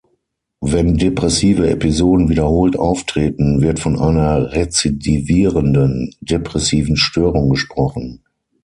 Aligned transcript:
Wenn 0.61 0.97
depressive 0.97 1.69
Episoden 1.69 2.27
wiederholt 2.27 2.75
auftreten, 2.75 3.61
wird 3.61 3.79
von 3.79 3.99
einer 3.99 4.51
rezidivierenden 4.51 6.15
depressiven 6.21 6.97
Störung 6.97 7.49
gesprochen. 7.51 8.23